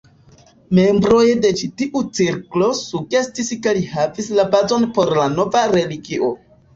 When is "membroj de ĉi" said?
0.77-1.67